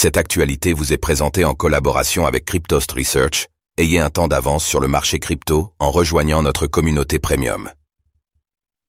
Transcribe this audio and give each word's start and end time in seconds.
Cette 0.00 0.16
actualité 0.16 0.74
vous 0.74 0.92
est 0.92 0.96
présentée 0.96 1.44
en 1.44 1.54
collaboration 1.54 2.24
avec 2.24 2.44
Cryptost 2.44 2.92
Research. 2.92 3.48
Ayez 3.78 3.98
un 3.98 4.10
temps 4.10 4.28
d'avance 4.28 4.64
sur 4.64 4.78
le 4.78 4.86
marché 4.86 5.18
crypto 5.18 5.72
en 5.80 5.90
rejoignant 5.90 6.40
notre 6.40 6.68
communauté 6.68 7.18
premium. 7.18 7.68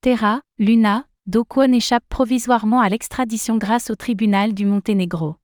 Terra, 0.01 0.41
Luna, 0.59 1.07
Do 1.25 1.45
Kwon 1.45 1.73
échappe 1.73 2.03
provisoirement 2.09 2.79
à 2.79 2.89
l'extradition 2.89 3.57
grâce 3.57 3.89
au 3.89 3.95
tribunal 3.95 4.53
du 4.53 4.67
Monténégro. 4.67 5.37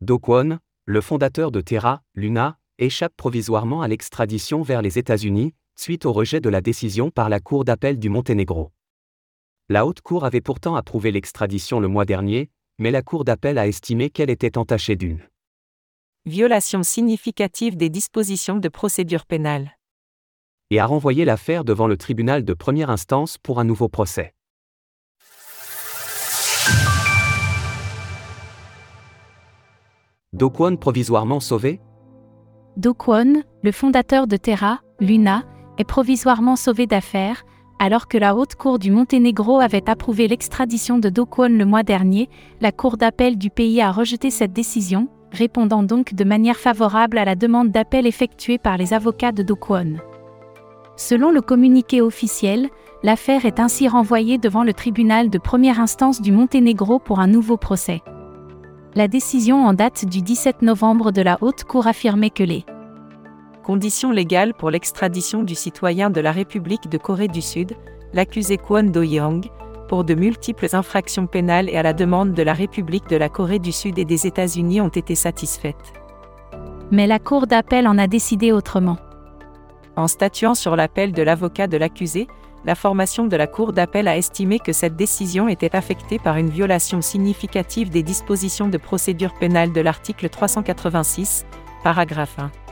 Do 0.00 0.18
Kwon, 0.18 0.58
le 0.86 1.00
fondateur 1.00 1.52
de 1.52 1.60
Terra, 1.60 2.02
Luna, 2.16 2.58
échappe 2.80 3.14
provisoirement 3.16 3.80
à 3.80 3.86
l'extradition 3.86 4.62
vers 4.62 4.82
les 4.82 4.98
États-Unis, 4.98 5.54
suite 5.76 6.04
au 6.04 6.12
rejet 6.12 6.40
de 6.40 6.48
la 6.48 6.60
décision 6.60 7.12
par 7.12 7.28
la 7.28 7.38
Cour 7.38 7.64
d'appel 7.64 8.00
du 8.00 8.08
Monténégro. 8.08 8.72
La 9.68 9.86
Haute 9.86 10.00
Cour 10.00 10.24
avait 10.24 10.40
pourtant 10.40 10.74
approuvé 10.74 11.12
l'extradition 11.12 11.78
le 11.78 11.86
mois 11.86 12.04
dernier, 12.04 12.50
mais 12.78 12.90
la 12.90 13.02
Cour 13.02 13.24
d'appel 13.24 13.58
a 13.58 13.66
estimé 13.66 14.10
qu'elle 14.10 14.30
était 14.30 14.58
entachée 14.58 14.96
d'une 14.96 15.22
violation 16.26 16.82
significative 16.82 17.76
des 17.76 17.90
dispositions 17.90 18.56
de 18.56 18.68
procédure 18.68 19.26
pénale 19.26 19.76
et 20.70 20.80
a 20.80 20.86
renvoyé 20.86 21.24
l'affaire 21.24 21.64
devant 21.64 21.86
le 21.86 21.96
tribunal 21.96 22.44
de 22.44 22.54
première 22.54 22.90
instance 22.90 23.38
pour 23.38 23.60
un 23.60 23.64
nouveau 23.64 23.88
procès. 23.88 24.34
Do 30.32 30.50
Kwon 30.50 30.76
provisoirement 30.76 31.38
sauvé? 31.38 31.80
Do 32.76 32.92
Kwon, 32.92 33.44
le 33.62 33.70
fondateur 33.70 34.26
de 34.26 34.36
Terra, 34.36 34.80
Luna, 34.98 35.44
est 35.78 35.84
provisoirement 35.84 36.56
sauvé 36.56 36.88
d'affaires, 36.88 37.44
alors 37.84 38.08
que 38.08 38.16
la 38.16 38.34
Haute 38.34 38.54
Cour 38.54 38.78
du 38.78 38.90
Monténégro 38.90 39.60
avait 39.60 39.90
approuvé 39.90 40.26
l'extradition 40.26 40.98
de 40.98 41.10
Do 41.10 41.26
Kwon 41.26 41.50
le 41.50 41.66
mois 41.66 41.82
dernier, 41.82 42.30
la 42.62 42.72
Cour 42.72 42.96
d'appel 42.96 43.36
du 43.36 43.50
pays 43.50 43.82
a 43.82 43.92
rejeté 43.92 44.30
cette 44.30 44.54
décision, 44.54 45.08
répondant 45.32 45.82
donc 45.82 46.14
de 46.14 46.24
manière 46.24 46.56
favorable 46.56 47.18
à 47.18 47.26
la 47.26 47.34
demande 47.34 47.72
d'appel 47.72 48.06
effectuée 48.06 48.56
par 48.56 48.78
les 48.78 48.94
avocats 48.94 49.32
de 49.32 49.42
Do 49.42 49.54
Kwon. 49.54 49.96
Selon 50.96 51.30
le 51.30 51.42
communiqué 51.42 52.00
officiel, 52.00 52.70
l'affaire 53.02 53.44
est 53.44 53.60
ainsi 53.60 53.86
renvoyée 53.86 54.38
devant 54.38 54.64
le 54.64 54.72
tribunal 54.72 55.28
de 55.28 55.36
première 55.36 55.78
instance 55.78 56.22
du 56.22 56.32
Monténégro 56.32 56.98
pour 56.98 57.20
un 57.20 57.26
nouveau 57.26 57.58
procès. 57.58 58.00
La 58.94 59.08
décision 59.08 59.66
en 59.66 59.74
date 59.74 60.06
du 60.06 60.22
17 60.22 60.62
novembre 60.62 61.12
de 61.12 61.20
la 61.20 61.36
Haute 61.42 61.64
Cour 61.64 61.86
affirmait 61.86 62.30
que 62.30 62.44
les 62.44 62.64
conditions 63.64 64.12
légales 64.12 64.54
pour 64.54 64.70
l'extradition 64.70 65.42
du 65.42 65.56
citoyen 65.56 66.10
de 66.10 66.20
la 66.20 66.30
République 66.30 66.88
de 66.88 66.98
Corée 66.98 67.26
du 67.26 67.42
Sud, 67.42 67.72
l'accusé 68.12 68.58
Kwon 68.58 68.84
Do-young, 68.84 69.46
pour 69.88 70.04
de 70.04 70.14
multiples 70.14 70.68
infractions 70.72 71.26
pénales 71.26 71.68
et 71.68 71.76
à 71.76 71.82
la 71.82 71.92
demande 71.92 72.32
de 72.32 72.42
la 72.42 72.52
République 72.52 73.08
de 73.08 73.16
la 73.16 73.28
Corée 73.28 73.58
du 73.58 73.72
Sud 73.72 73.98
et 73.98 74.04
des 74.04 74.26
États-Unis 74.26 74.80
ont 74.80 74.88
été 74.88 75.14
satisfaites. 75.14 75.92
Mais 76.92 77.06
la 77.06 77.18
Cour 77.18 77.46
d'appel 77.46 77.88
en 77.88 77.98
a 77.98 78.06
décidé 78.06 78.52
autrement. 78.52 78.98
En 79.96 80.06
statuant 80.08 80.54
sur 80.54 80.76
l'appel 80.76 81.12
de 81.12 81.22
l'avocat 81.22 81.66
de 81.66 81.76
l'accusé, 81.76 82.28
la 82.64 82.74
formation 82.74 83.26
de 83.26 83.36
la 83.36 83.46
Cour 83.46 83.72
d'appel 83.72 84.08
a 84.08 84.16
estimé 84.16 84.58
que 84.58 84.72
cette 84.72 84.96
décision 84.96 85.48
était 85.48 85.74
affectée 85.74 86.18
par 86.18 86.36
une 86.36 86.50
violation 86.50 87.00
significative 87.00 87.90
des 87.90 88.02
dispositions 88.02 88.68
de 88.68 88.78
procédure 88.78 89.34
pénale 89.34 89.72
de 89.72 89.80
l'article 89.80 90.28
386, 90.28 91.46
paragraphe 91.82 92.38
1. 92.38 92.63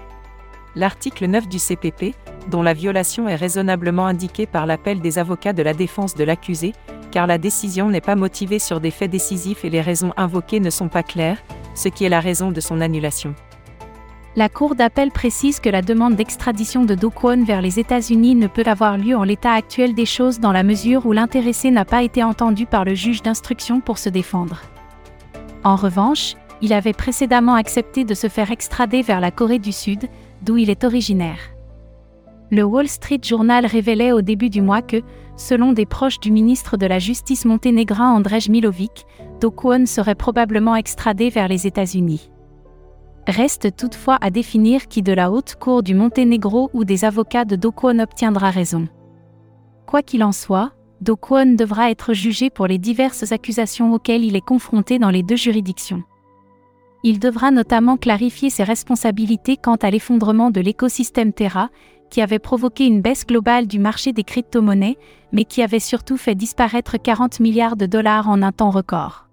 L'article 0.75 1.27
9 1.27 1.49
du 1.49 1.59
CPP, 1.59 2.15
dont 2.51 2.63
la 2.63 2.73
violation 2.73 3.29
est 3.29 3.37
raisonnablement 3.37 4.07
indiquée 4.07 4.47
par 4.47 4.67
l'appel 4.67 5.01
des 5.01 5.19
avocats 5.19 5.53
de 5.53 5.63
la 5.63 5.75
défense 5.75 6.15
de 6.15 6.25
l'accusé, 6.25 6.73
car 7.11 7.27
la 7.27 7.37
décision 7.39 7.91
n'est 7.91 8.01
pas 8.01 8.17
motivée 8.17 8.59
sur 8.59 8.81
des 8.81 8.91
faits 8.91 9.11
décisifs 9.11 9.65
et 9.65 9.71
les 9.71 9.83
raisons 9.83 10.13
invoquées 10.17 10.61
ne 10.61 10.71
sont 10.71 10.89
pas 10.89 11.03
claires, 11.03 11.43
ce 11.75 11.89
qui 11.89 12.05
est 12.05 12.09
la 12.09 12.21
raison 12.21 12.51
de 12.51 12.61
son 12.61 12.81
annulation. 12.81 13.35
La 14.35 14.49
Cour 14.49 14.75
d'appel 14.75 15.11
précise 15.11 15.61
que 15.61 15.69
la 15.69 15.83
demande 15.83 16.17
d'extradition 16.17 16.87
de 16.87 16.95
Do 16.95 17.11
Kwon 17.11 17.45
vers 17.45 17.61
les 17.61 17.79
États-Unis 17.79 18.35
ne 18.35 18.47
peut 18.47 18.65
avoir 18.65 18.97
lieu 18.97 19.15
en 19.15 19.25
l'état 19.25 19.53
actuel 19.53 19.93
des 19.93 20.07
choses 20.07 20.41
dans 20.41 20.53
la 20.53 20.63
mesure 20.63 21.05
où 21.05 21.13
l'intéressé 21.13 21.71
n'a 21.71 21.85
pas 21.85 22.03
été 22.03 22.25
entendu 22.25 22.65
par 22.65 22.87
le 22.87 22.95
juge 22.95 23.21
d'instruction 23.21 23.83
pour 23.83 23.99
se 23.99 24.09
défendre. 24.09 24.63
En 25.65 25.77
revanche, 25.77 26.35
il 26.63 26.73
avait 26.73 26.95
précédemment 26.95 27.57
accepté 27.57 28.05
de 28.05 28.15
se 28.15 28.29
faire 28.29 28.51
extrader 28.51 29.03
vers 29.03 29.21
la 29.21 29.31
Corée 29.31 29.59
du 29.59 29.73
Sud, 29.73 30.09
d'où 30.43 30.57
il 30.57 30.71
est 30.71 30.85
originaire. 30.85 31.39
Le 32.51 32.65
Wall 32.65 32.89
Street 32.89 33.21
Journal 33.23 33.65
révélait 33.65 34.13
au 34.13 34.21
début 34.21 34.51
du 34.51 34.61
mois 34.61 34.83
que, 34.83 35.03
selon 35.37 35.73
des 35.73 35.87
proches 35.87 36.21
du 36.21 36.31
ministre 36.31 36.77
de 36.77 36.85
la 36.87 36.99
Justice 36.99 37.47
monténégrin 37.47 38.13
Andrej 38.13 38.51
Milovic, 38.51 39.07
Do 39.41 39.51
Kwon 39.51 39.87
serait 39.87 40.15
probablement 40.15 40.77
extradé 40.77 41.31
vers 41.31 41.49
les 41.49 41.67
États-Unis. 41.67 42.31
Reste 43.27 43.77
toutefois 43.77 44.19
à 44.21 44.31
définir 44.31 44.89
qui 44.89 45.01
de 45.01 45.13
la 45.13 45.31
haute 45.31 45.55
cour 45.59 45.83
du 45.83 45.95
Monténégro 45.95 46.71
ou 46.75 46.85
des 46.85 47.05
avocats 47.05 47.45
de 47.45 47.57
Do 47.57 47.71
Kwon 47.71 48.01
obtiendra 48.01 48.51
raison. 48.51 48.89
Quoi 49.87 50.03
qu'il 50.03 50.25
en 50.25 50.33
soit, 50.33 50.73
Do 51.01 51.17
Kwon 51.17 51.55
devra 51.55 51.91
être 51.91 52.13
jugé 52.13 52.51
pour 52.51 52.67
les 52.67 52.79
diverses 52.79 53.33
accusations 53.33 53.95
auxquelles 53.95 54.25
il 54.25 54.37
est 54.37 54.45
confronté 54.45 54.99
dans 54.99 55.11
les 55.11 55.23
deux 55.23 55.37
juridictions. 55.37 56.03
Il 57.05 57.19
devra 57.19 57.51
notamment 57.51 57.97
clarifier 57.97 58.49
ses 58.49 58.63
responsabilités 58.63 59.57
quant 59.57 59.77
à 59.77 59.91
l'effondrement 59.91 60.51
de 60.51 60.61
l'écosystème 60.61 61.33
Terra, 61.33 61.71
qui 62.11 62.21
avait 62.21 62.39
provoqué 62.39 62.85
une 62.85 63.01
baisse 63.01 63.27
globale 63.27 63.67
du 63.67 63.79
marché 63.79 64.13
des 64.13 64.23
crypto-monnaies, 64.23 64.99
mais 65.33 65.45
qui 65.45 65.63
avait 65.63 65.81
surtout 65.81 66.17
fait 66.17 66.35
disparaître 66.35 66.99
40 66.99 67.41
milliards 67.41 67.77
de 67.77 67.87
dollars 67.87 68.29
en 68.29 68.43
un 68.43 68.53
temps 68.53 68.71
record. 68.71 69.27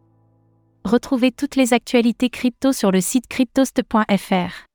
Retrouvez 0.86 1.32
toutes 1.32 1.58
les 1.58 1.74
actualités 1.74 2.30
crypto 2.30 2.72
sur 2.72 2.92
le 2.92 3.02
site 3.02 3.28
cryptost.fr. 3.28 4.66